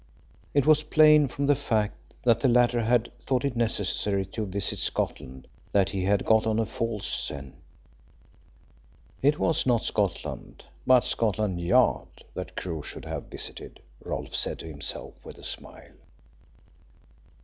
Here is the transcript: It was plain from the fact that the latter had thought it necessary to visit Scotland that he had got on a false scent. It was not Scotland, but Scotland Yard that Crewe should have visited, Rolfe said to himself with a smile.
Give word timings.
It 0.55 0.65
was 0.65 0.81
plain 0.81 1.27
from 1.27 1.45
the 1.45 1.55
fact 1.55 2.15
that 2.23 2.39
the 2.39 2.47
latter 2.47 2.81
had 2.81 3.11
thought 3.23 3.45
it 3.45 3.55
necessary 3.55 4.25
to 4.33 4.47
visit 4.47 4.79
Scotland 4.79 5.47
that 5.73 5.91
he 5.91 6.05
had 6.05 6.25
got 6.25 6.47
on 6.47 6.57
a 6.57 6.65
false 6.65 7.05
scent. 7.05 7.53
It 9.21 9.37
was 9.37 9.67
not 9.67 9.83
Scotland, 9.83 10.63
but 10.87 11.03
Scotland 11.05 11.61
Yard 11.61 12.23
that 12.33 12.55
Crewe 12.55 12.81
should 12.81 13.05
have 13.05 13.25
visited, 13.25 13.79
Rolfe 14.03 14.33
said 14.35 14.57
to 14.61 14.67
himself 14.67 15.23
with 15.23 15.37
a 15.37 15.43
smile. 15.43 15.93